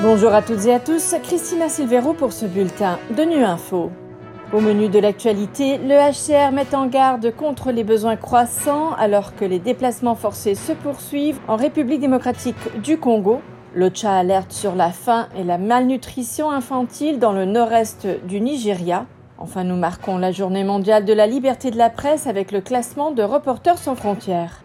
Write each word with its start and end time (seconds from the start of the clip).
Bonjour 0.00 0.32
à 0.32 0.42
toutes 0.42 0.64
et 0.66 0.72
à 0.72 0.78
tous, 0.78 1.16
Christina 1.24 1.68
Silvero 1.68 2.12
pour 2.12 2.32
ce 2.32 2.46
bulletin 2.46 3.00
de 3.16 3.24
Nu 3.24 3.42
Info. 3.42 3.90
Au 4.52 4.60
menu 4.60 4.88
de 4.88 5.00
l'actualité, 5.00 5.76
le 5.76 5.96
HCR 5.96 6.52
met 6.52 6.72
en 6.72 6.86
garde 6.86 7.34
contre 7.34 7.72
les 7.72 7.82
besoins 7.82 8.14
croissants 8.14 8.92
alors 8.92 9.34
que 9.34 9.44
les 9.44 9.58
déplacements 9.58 10.14
forcés 10.14 10.54
se 10.54 10.70
poursuivent 10.70 11.40
en 11.48 11.56
République 11.56 12.00
démocratique 12.00 12.80
du 12.80 12.98
Congo. 12.98 13.40
L'OCHA 13.74 14.18
alerte 14.18 14.52
sur 14.52 14.76
la 14.76 14.90
faim 14.90 15.26
et 15.36 15.42
la 15.42 15.58
malnutrition 15.58 16.48
infantile 16.48 17.18
dans 17.18 17.32
le 17.32 17.44
nord-est 17.44 18.06
du 18.24 18.40
Nigeria. 18.40 19.04
Enfin, 19.36 19.64
nous 19.64 19.76
marquons 19.76 20.16
la 20.16 20.30
journée 20.30 20.62
mondiale 20.62 21.06
de 21.06 21.12
la 21.12 21.26
liberté 21.26 21.72
de 21.72 21.76
la 21.76 21.90
presse 21.90 22.28
avec 22.28 22.52
le 22.52 22.60
classement 22.60 23.10
de 23.10 23.24
Reporters 23.24 23.78
sans 23.78 23.96
frontières. 23.96 24.62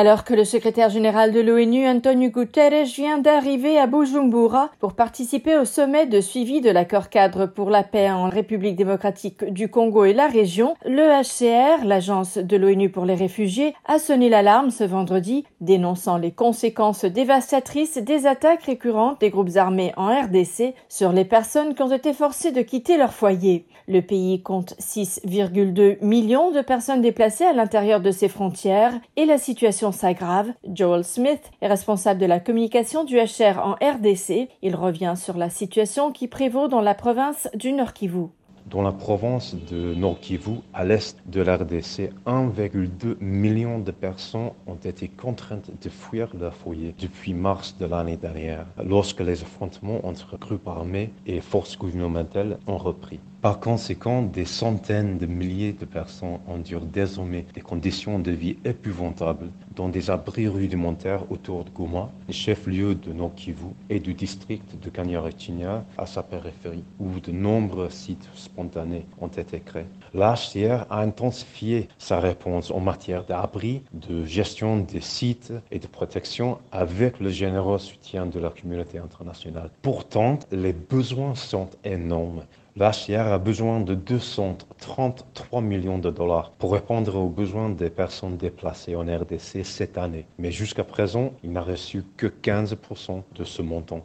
Alors 0.00 0.22
que 0.22 0.32
le 0.32 0.44
secrétaire 0.44 0.90
général 0.90 1.32
de 1.32 1.40
l'ONU, 1.40 1.84
Antonio 1.88 2.30
Guterres, 2.30 2.84
vient 2.84 3.18
d'arriver 3.18 3.80
à 3.80 3.88
Bujumbura 3.88 4.70
pour 4.78 4.92
participer 4.92 5.56
au 5.58 5.64
sommet 5.64 6.06
de 6.06 6.20
suivi 6.20 6.60
de 6.60 6.70
l'accord 6.70 7.08
cadre 7.08 7.46
pour 7.46 7.68
la 7.68 7.82
paix 7.82 8.08
en 8.08 8.28
République 8.28 8.76
démocratique 8.76 9.44
du 9.46 9.68
Congo 9.68 10.04
et 10.04 10.12
la 10.12 10.28
région, 10.28 10.76
le 10.84 11.02
HCR, 11.02 11.84
l'agence 11.84 12.38
de 12.38 12.56
l'ONU 12.56 12.90
pour 12.90 13.06
les 13.06 13.16
réfugiés, 13.16 13.74
a 13.86 13.98
sonné 13.98 14.28
l'alarme 14.28 14.70
ce 14.70 14.84
vendredi, 14.84 15.44
dénonçant 15.60 16.16
les 16.16 16.30
conséquences 16.30 17.04
dévastatrices 17.04 17.98
des 17.98 18.28
attaques 18.28 18.62
récurrentes 18.62 19.20
des 19.20 19.30
groupes 19.30 19.56
armés 19.56 19.92
en 19.96 20.06
RDC 20.06 20.74
sur 20.88 21.10
les 21.10 21.24
personnes 21.24 21.74
qui 21.74 21.82
ont 21.82 21.90
été 21.90 22.12
forcées 22.12 22.52
de 22.52 22.62
quitter 22.62 22.98
leur 22.98 23.12
foyer. 23.12 23.66
Le 23.88 24.02
pays 24.02 24.42
compte 24.42 24.74
6,2 24.78 25.96
millions 26.04 26.52
de 26.52 26.60
personnes 26.60 27.00
déplacées 27.00 27.46
à 27.46 27.52
l'intérieur 27.52 28.00
de 28.00 28.12
ses 28.12 28.28
frontières 28.28 28.92
et 29.16 29.24
la 29.24 29.38
situation 29.38 29.87
s'aggrave. 29.92 30.52
Joel 30.72 31.04
Smith 31.04 31.50
est 31.60 31.68
responsable 31.68 32.20
de 32.20 32.26
la 32.26 32.40
communication 32.40 33.04
du 33.04 33.16
HR 33.16 33.58
en 33.58 33.72
RDC. 33.74 34.48
Il 34.62 34.76
revient 34.76 35.14
sur 35.16 35.36
la 35.36 35.50
situation 35.50 36.12
qui 36.12 36.28
prévaut 36.28 36.68
dans 36.68 36.80
la 36.80 36.94
province 36.94 37.48
du 37.54 37.72
Nord 37.72 37.92
Kivu. 37.92 38.28
Dans 38.70 38.82
la 38.82 38.92
province 38.92 39.56
de 39.70 39.94
Nord 39.94 40.20
Kivu, 40.20 40.56
à 40.74 40.84
l'est 40.84 41.16
de 41.24 41.40
la 41.40 41.56
RDC, 41.56 42.10
1,2 42.26 43.16
million 43.18 43.78
de 43.78 43.90
personnes 43.90 44.50
ont 44.66 44.74
été 44.74 45.08
contraintes 45.08 45.70
de 45.82 45.88
fuir 45.88 46.28
leur 46.38 46.54
foyer 46.54 46.94
depuis 47.00 47.32
mars 47.32 47.74
de 47.78 47.86
l'année 47.86 48.18
dernière, 48.18 48.66
lorsque 48.84 49.20
les 49.20 49.40
affrontements 49.40 50.06
entre 50.06 50.36
groupes 50.36 50.68
armés 50.68 51.10
et 51.26 51.40
forces 51.40 51.78
gouvernementales 51.78 52.58
ont 52.66 52.76
repris. 52.76 53.20
Par 53.40 53.60
conséquent, 53.60 54.22
des 54.22 54.44
centaines 54.44 55.16
de 55.16 55.26
milliers 55.26 55.72
de 55.72 55.84
personnes 55.84 56.40
endurent 56.48 56.84
désormais 56.84 57.46
des 57.54 57.60
conditions 57.60 58.18
de 58.18 58.32
vie 58.32 58.56
épouvantables 58.64 59.50
dans 59.76 59.88
des 59.88 60.10
abris 60.10 60.48
rudimentaires 60.48 61.30
autour 61.30 61.64
de 61.64 61.70
Goma, 61.70 62.10
chef-lieu 62.30 62.96
de 62.96 63.12
Nord 63.12 63.36
Kivu, 63.36 63.68
et 63.90 64.00
du 64.00 64.12
district 64.12 64.74
de 64.82 64.90
Kanyarechinya 64.90 65.84
à 65.98 66.06
sa 66.06 66.24
périphérie, 66.24 66.82
où 66.98 67.20
de 67.20 67.30
nombreux 67.30 67.90
sites 67.90 68.28
spontanés 68.34 69.06
ont 69.20 69.28
été 69.28 69.60
créés. 69.60 69.86
L'HCR 70.14 70.86
a 70.90 71.00
intensifié 71.02 71.86
sa 71.96 72.18
réponse 72.18 72.72
en 72.72 72.80
matière 72.80 73.24
d'abri, 73.24 73.82
de 73.92 74.24
gestion 74.24 74.78
des 74.78 75.00
sites 75.00 75.52
et 75.70 75.78
de 75.78 75.86
protection 75.86 76.58
avec 76.72 77.20
le 77.20 77.30
généreux 77.30 77.78
soutien 77.78 78.26
de 78.26 78.40
la 78.40 78.50
communauté 78.50 78.98
internationale. 78.98 79.70
Pourtant, 79.82 80.40
les 80.50 80.72
besoins 80.72 81.36
sont 81.36 81.70
énormes. 81.84 82.42
L'HCR 82.78 83.32
a 83.32 83.38
besoin 83.38 83.80
de 83.80 83.96
233 83.96 85.60
millions 85.60 85.98
de 85.98 86.10
dollars 86.10 86.52
pour 86.52 86.74
répondre 86.74 87.16
aux 87.16 87.28
besoins 87.28 87.70
des 87.70 87.90
personnes 87.90 88.36
déplacées 88.36 88.94
en 88.94 89.02
RDC 89.02 89.64
cette 89.64 89.98
année. 89.98 90.26
Mais 90.38 90.52
jusqu'à 90.52 90.84
présent, 90.84 91.32
il 91.42 91.50
n'a 91.50 91.62
reçu 91.62 92.04
que 92.16 92.28
15% 92.28 93.22
de 93.34 93.42
ce 93.42 93.62
montant. 93.62 94.04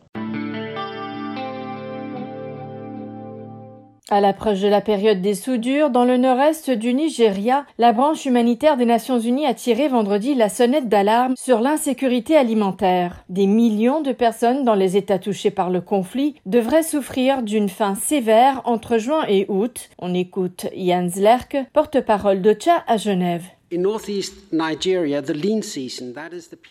À 4.13 4.21
l'approche 4.21 4.59
de 4.59 4.67
la 4.67 4.79
période 4.79 5.21
des 5.21 5.33
soudures, 5.33 5.89
dans 5.89 6.05
le 6.05 6.17
nord-est 6.17 6.69
du 6.69 6.93
Nigeria, 6.93 7.65
la 7.79 7.93
branche 7.93 8.27
humanitaire 8.27 8.77
des 8.77 8.85
Nations 8.85 9.17
Unies 9.17 9.47
a 9.47 9.55
tiré 9.55 9.87
vendredi 9.87 10.35
la 10.35 10.49
sonnette 10.49 10.87
d'alarme 10.87 11.33
sur 11.35 11.61
l'insécurité 11.61 12.37
alimentaire. 12.37 13.23
Des 13.29 13.47
millions 13.47 14.01
de 14.01 14.11
personnes 14.11 14.65
dans 14.65 14.75
les 14.75 14.97
États 14.97 15.17
touchés 15.17 15.49
par 15.49 15.71
le 15.71 15.81
conflit 15.81 16.35
devraient 16.45 16.83
souffrir 16.83 17.41
d'une 17.41 17.69
faim 17.69 17.95
sévère 17.95 18.61
entre 18.65 18.99
juin 18.99 19.25
et 19.27 19.47
août. 19.49 19.89
On 19.97 20.13
écoute 20.13 20.67
Jans 20.77 21.09
Lerck, 21.15 21.57
porte-parole 21.73 22.43
d'OCHA 22.43 22.83
à 22.85 22.97
Genève. 22.97 23.45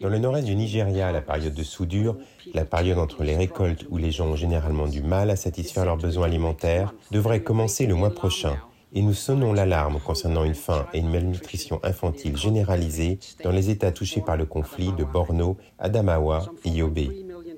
Dans 0.01 0.09
le 0.09 0.19
nord-est 0.19 0.45
du 0.45 0.55
Nigeria, 0.55 1.11
la 1.11 1.21
période 1.21 1.55
de 1.55 1.63
soudure, 1.63 2.17
la 2.55 2.65
période 2.65 2.99
entre 2.99 3.25
les 3.25 3.37
récoltes 3.37 3.87
où 3.91 3.97
les 3.97 4.11
gens 4.11 4.29
ont 4.29 4.37
généralement 4.37 4.87
du 4.87 5.03
mal 5.03 5.31
à 5.31 5.37
satisfaire 5.37 5.85
leurs 5.85 5.97
besoins 5.97 6.27
alimentaires, 6.27 6.95
devrait 7.11 7.43
commencer 7.43 7.87
le 7.87 7.95
mois 7.95 8.15
prochain. 8.15 8.57
Et 8.95 9.03
nous 9.03 9.15
sonnons 9.15 9.53
l'alarme 9.53 9.99
concernant 10.05 10.45
une 10.45 10.55
faim 10.55 10.87
et 10.93 10.99
une 10.99 11.11
malnutrition 11.11 11.81
infantile 11.83 12.37
généralisée 12.37 13.19
dans 13.43 13.51
les 13.51 13.71
États 13.71 13.91
touchés 13.91 14.21
par 14.21 14.37
le 14.37 14.45
conflit 14.45 14.93
de 14.93 15.03
Borno, 15.03 15.57
Adamawa 15.79 16.47
et 16.65 16.71
Yobe 16.71 17.09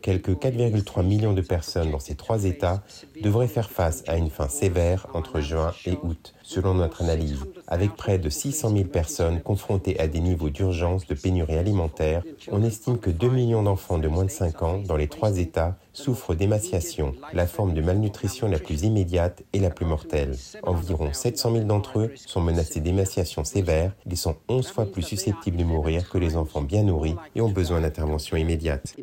quelques 0.04 0.32
4,3 0.32 1.02
millions 1.02 1.32
de 1.32 1.40
personnes 1.40 1.90
dans 1.90 1.98
ces 1.98 2.14
trois 2.14 2.44
États 2.44 2.82
devraient 3.22 3.48
faire 3.48 3.70
face 3.70 4.04
à 4.06 4.18
une 4.18 4.28
faim 4.28 4.48
sévère 4.48 5.06
entre 5.14 5.40
juin 5.40 5.72
et 5.86 5.96
août, 6.02 6.34
selon 6.42 6.74
notre 6.74 7.00
analyse, 7.02 7.46
avec 7.68 7.94
près 7.94 8.18
de 8.18 8.28
600 8.28 8.70
000 8.70 8.84
personnes 8.84 9.40
confrontées 9.40 9.98
à 9.98 10.06
des 10.06 10.20
niveaux 10.20 10.50
d'urgence 10.50 11.06
de 11.06 11.14
pénurie 11.14 11.56
alimentaire. 11.56 12.22
On 12.50 12.62
estime 12.62 12.98
que 12.98 13.10
2 13.10 13.28
millions 13.28 13.62
d'enfants 13.62 13.98
de 13.98 14.08
moins 14.08 14.24
de 14.24 14.30
5 14.30 14.62
ans 14.62 14.78
dans 14.78 14.96
les 14.96 15.08
trois 15.08 15.38
États 15.38 15.76
souffrent 15.92 16.34
d'émaciation, 16.34 17.14
la 17.32 17.46
forme 17.46 17.74
de 17.74 17.80
malnutrition 17.80 18.48
la 18.48 18.58
plus 18.58 18.82
immédiate 18.82 19.42
et 19.52 19.60
la 19.60 19.70
plus 19.70 19.86
mortelle. 19.86 20.36
Environ 20.62 21.12
700 21.12 21.52
000 21.52 21.64
d'entre 21.64 22.00
eux 22.00 22.12
sont 22.14 22.40
menacés 22.40 22.80
d'émaciation 22.80 23.44
sévère, 23.44 23.92
ils 24.06 24.16
sont 24.16 24.36
11 24.48 24.68
fois 24.68 24.86
plus 24.86 25.02
susceptibles 25.02 25.56
de 25.56 25.64
mourir 25.64 26.08
que 26.08 26.18
les 26.18 26.36
enfants 26.36 26.62
bien 26.62 26.82
nourris 26.82 27.16
et 27.34 27.40
ont 27.40 27.50
besoin 27.50 27.80
d'intervention 27.80 28.36
immédiate. 28.36 28.94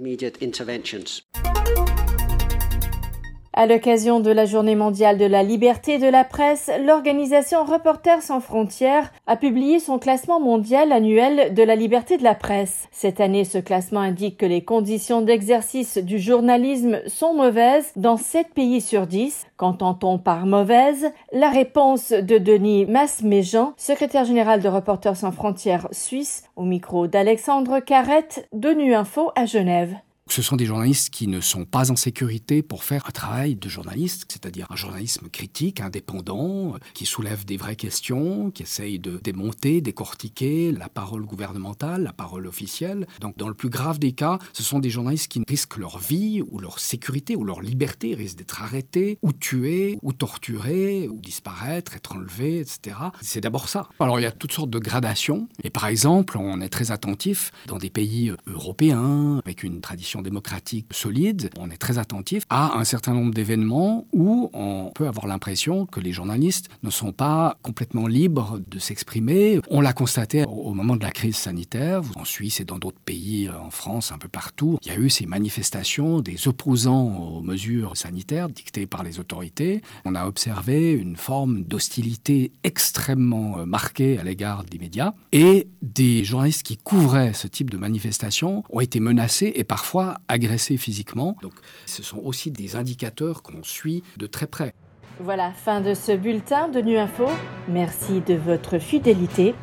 À 3.53 3.65
l'occasion 3.65 4.21
de 4.21 4.31
la 4.31 4.45
Journée 4.45 4.77
mondiale 4.77 5.17
de 5.17 5.25
la 5.25 5.43
liberté 5.43 5.97
de 5.97 6.07
la 6.07 6.23
presse, 6.23 6.71
l'organisation 6.85 7.65
Reporters 7.65 8.21
sans 8.21 8.39
frontières 8.39 9.11
a 9.27 9.35
publié 9.35 9.79
son 9.79 9.99
classement 9.99 10.39
mondial 10.39 10.93
annuel 10.93 11.53
de 11.53 11.61
la 11.61 11.75
liberté 11.75 12.17
de 12.17 12.23
la 12.23 12.33
presse. 12.33 12.87
Cette 12.91 13.19
année, 13.19 13.43
ce 13.43 13.57
classement 13.57 13.99
indique 13.99 14.37
que 14.37 14.45
les 14.45 14.63
conditions 14.63 15.21
d'exercice 15.21 15.97
du 15.97 16.17
journalisme 16.17 17.01
sont 17.07 17.33
mauvaises 17.33 17.91
dans 17.97 18.15
7 18.15 18.53
pays 18.53 18.79
sur 18.79 19.05
10. 19.05 19.45
Qu'entend-on 19.57 20.17
par 20.17 20.45
mauvaise? 20.45 21.11
La 21.33 21.49
réponse 21.49 22.11
de 22.11 22.37
Denis 22.37 22.85
Masméjean, 22.85 23.73
secrétaire 23.75 24.23
général 24.23 24.61
de 24.61 24.69
Reporters 24.69 25.17
sans 25.17 25.33
frontières 25.33 25.89
suisse, 25.91 26.45
au 26.55 26.63
micro 26.63 27.07
d'Alexandre 27.07 27.79
Carrette 27.79 28.47
de 28.53 28.69
Nu 28.69 28.95
Info 28.95 29.31
à 29.35 29.45
Genève. 29.45 29.97
Ce 30.31 30.41
sont 30.41 30.55
des 30.55 30.65
journalistes 30.65 31.09
qui 31.09 31.27
ne 31.27 31.41
sont 31.41 31.65
pas 31.65 31.91
en 31.91 31.97
sécurité 31.97 32.63
pour 32.63 32.85
faire 32.85 33.05
un 33.05 33.11
travail 33.11 33.57
de 33.57 33.67
journaliste, 33.67 34.27
c'est-à-dire 34.31 34.65
un 34.69 34.77
journalisme 34.77 35.27
critique, 35.27 35.81
indépendant, 35.81 36.75
qui 36.93 37.05
soulève 37.05 37.43
des 37.43 37.57
vraies 37.57 37.75
questions, 37.75 38.49
qui 38.49 38.63
essaye 38.63 38.97
de 38.97 39.19
démonter, 39.21 39.81
décortiquer 39.81 40.71
la 40.71 40.87
parole 40.87 41.25
gouvernementale, 41.25 42.03
la 42.03 42.13
parole 42.13 42.47
officielle. 42.47 43.07
Donc 43.19 43.37
dans 43.37 43.49
le 43.49 43.53
plus 43.53 43.67
grave 43.67 43.99
des 43.99 44.13
cas, 44.13 44.39
ce 44.53 44.63
sont 44.63 44.79
des 44.79 44.89
journalistes 44.89 45.29
qui 45.29 45.43
risquent 45.45 45.75
leur 45.75 45.99
vie 45.99 46.41
ou 46.49 46.59
leur 46.59 46.79
sécurité 46.79 47.35
ou 47.35 47.43
leur 47.43 47.59
liberté, 47.59 48.15
risquent 48.15 48.37
d'être 48.37 48.61
arrêtés 48.61 49.19
ou 49.23 49.33
tués 49.33 49.99
ou 50.01 50.13
torturés 50.13 51.09
ou 51.09 51.19
disparaître, 51.19 51.97
être 51.97 52.15
enlevés, 52.15 52.61
etc. 52.61 52.95
C'est 53.19 53.41
d'abord 53.41 53.67
ça. 53.67 53.89
Alors 53.99 54.17
il 54.17 54.23
y 54.23 54.27
a 54.27 54.31
toutes 54.31 54.53
sortes 54.53 54.69
de 54.69 54.79
gradations. 54.79 55.49
Et 55.65 55.69
par 55.69 55.87
exemple, 55.87 56.37
on 56.37 56.61
est 56.61 56.69
très 56.69 56.91
attentif 56.91 57.51
dans 57.67 57.79
des 57.79 57.89
pays 57.89 58.31
européens 58.47 59.41
avec 59.43 59.63
une 59.63 59.81
tradition 59.81 60.20
démocratique 60.21 60.87
solide, 60.91 61.49
on 61.59 61.69
est 61.69 61.77
très 61.77 61.97
attentif 61.97 62.43
à 62.49 62.77
un 62.77 62.83
certain 62.83 63.13
nombre 63.13 63.33
d'événements 63.33 64.05
où 64.13 64.49
on 64.53 64.91
peut 64.93 65.07
avoir 65.07 65.27
l'impression 65.27 65.85
que 65.85 65.99
les 65.99 66.11
journalistes 66.11 66.69
ne 66.83 66.89
sont 66.89 67.11
pas 67.11 67.57
complètement 67.61 68.07
libres 68.07 68.59
de 68.67 68.79
s'exprimer. 68.79 69.59
On 69.69 69.81
l'a 69.81 69.93
constaté 69.93 70.45
au 70.45 70.73
moment 70.73 70.95
de 70.95 71.03
la 71.03 71.11
crise 71.11 71.35
sanitaire, 71.35 72.01
en 72.15 72.25
Suisse 72.25 72.59
et 72.59 72.65
dans 72.65 72.77
d'autres 72.77 72.99
pays, 72.99 73.49
en 73.49 73.69
France, 73.69 74.11
un 74.11 74.17
peu 74.17 74.27
partout. 74.27 74.77
Il 74.83 74.87
y 74.87 74.95
a 74.95 74.97
eu 74.97 75.09
ces 75.09 75.25
manifestations 75.25 76.21
des 76.21 76.47
opposants 76.47 77.35
aux 77.35 77.41
mesures 77.41 77.97
sanitaires 77.97 78.49
dictées 78.49 78.87
par 78.87 79.03
les 79.03 79.19
autorités. 79.19 79.81
On 80.05 80.15
a 80.15 80.25
observé 80.25 80.91
une 80.91 81.15
forme 81.15 81.63
d'hostilité 81.63 82.51
extrêmement 82.63 83.65
marquée 83.65 84.17
à 84.17 84.23
l'égard 84.23 84.63
des 84.63 84.77
médias 84.77 85.13
et 85.31 85.67
des 85.81 86.23
journalistes 86.23 86.63
qui 86.63 86.77
couvraient 86.77 87.33
ce 87.33 87.47
type 87.47 87.69
de 87.69 87.77
manifestations 87.77 88.63
ont 88.69 88.79
été 88.79 88.99
menacés 88.99 89.51
et 89.55 89.63
parfois 89.63 90.00
agressés 90.27 90.77
physiquement. 90.77 91.35
Donc 91.41 91.53
ce 91.85 92.03
sont 92.03 92.19
aussi 92.19 92.51
des 92.51 92.75
indicateurs 92.75 93.41
qu'on 93.43 93.63
suit 93.63 94.03
de 94.17 94.27
très 94.27 94.47
près. 94.47 94.73
Voilà, 95.19 95.51
fin 95.51 95.81
de 95.81 95.93
ce 95.93 96.13
bulletin 96.13 96.67
de 96.67 96.79
Nu 96.81 96.97
Info. 96.97 97.27
Merci 97.67 98.21
de 98.21 98.33
votre 98.33 98.79
fidélité. 98.79 99.53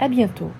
À 0.00 0.08
bientôt. 0.08 0.50